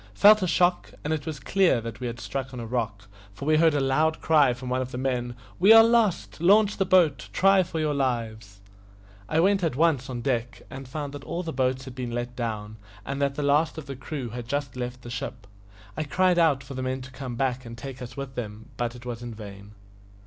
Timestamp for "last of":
13.43-13.85